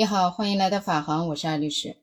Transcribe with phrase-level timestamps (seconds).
[0.00, 1.98] 你好，欢迎来到法航，我是艾律师。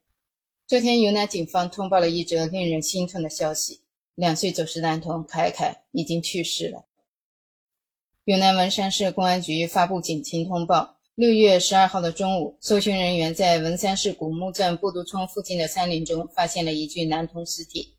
[0.67, 3.81] 昨天云南警方通报了一则令人心痛的消息：
[4.13, 6.86] 两岁走失男童凯凯已经去世了。
[8.25, 17.95] 云南文山市公安局发布警情通报：六月十二号的中午，搜寻人员在文山市古木镇布都村附近的山林中发现了一具男童尸体。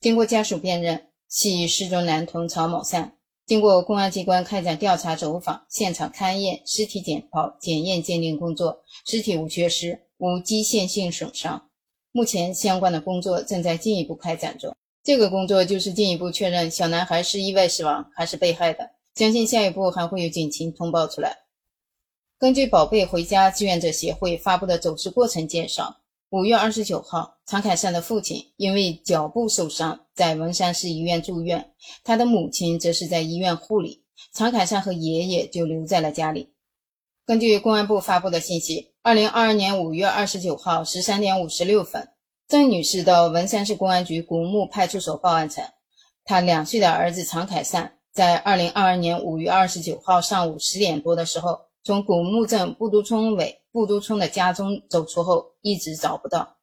[0.00, 3.16] 经过家属辨认，系失踪男童曹某善。
[3.46, 11.68] 经过公安机关开展调查走访、现场勘验、尸体解剖、检验鉴定工作，尸体无缺失，无机械性损伤。
[12.10, 14.74] 目前相关的工作正在进一步开展中。
[15.04, 18.90] 这个工作就是进一步确认小男孩是意外死亡还是被害的。
[19.14, 21.38] 相信下一步还会有警情通报出来。
[22.38, 25.98] 根据“宝贝回家”志愿者协会发布的走失过程介绍。
[26.30, 31.70] 五月二十九号，常凯善的父亲因为脚部受伤，在文山市医院住院，
[32.02, 34.02] 他的母亲则是在医院护理，
[34.34, 36.52] 常凯善和爷爷就留在了家里。
[37.24, 42.08] 根据公安部发布的信息，二零二二年五月二十九号十三点五十六分，
[42.48, 45.64] 郑女士到文山市公安局古木派出所报案称，
[46.24, 53.62] 她两岁的儿子常凯善在二零二二年五月二十九号上午十点多的时候，从古木镇布都村委。
[53.70, 56.56] 布都村的家中走出后，一直找不到。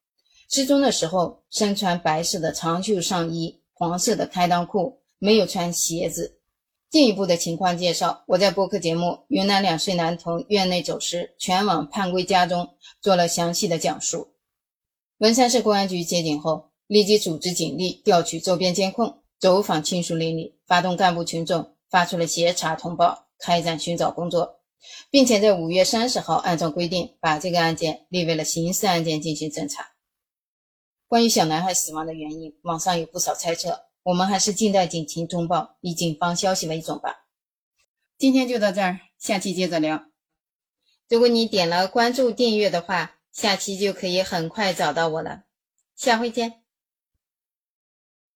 [0.50, 6.40] 失踪的时候，身穿白色的长袖上衣，黄色的开裆裤，没有穿鞋子。
[6.90, 12.68] 进一步的情况介绍，我在播客节目《云南两岁男童院内走失，全网盼归家》中
[13.00, 14.34] 做了详细的讲述。
[15.20, 24.63] 文山市公安局接警后，立即组织警力调取周边监控，走访亲属邻里，发动干部群众，发出了协查通报，开展寻找工作。
[25.10, 29.92] 并且在五月三十号，按照规定把这个案件列为了刑事案件进行侦查。
[31.08, 37.26] 关于小男孩死亡的原因，网上有不少猜测，我们还是静待警情通报，以警方消息为准吧。
[38.18, 40.06] 今天就到这儿，下期接着聊。
[41.10, 45.44] 如果你点了关注订阅的话，下期就可以很快找到我了。
[45.96, 46.63] 下回见。